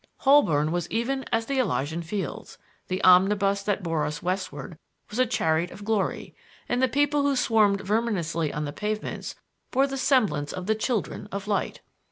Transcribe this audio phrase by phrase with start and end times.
[0.21, 2.57] Holborn was even as the Elysian Fields;
[2.87, 4.79] the omnibus that bore us westward
[5.11, 6.33] was a chariot of glory;
[6.67, 9.35] and the people who swarmed verminously on the pavements
[9.69, 11.81] bore the semblance of the children of light.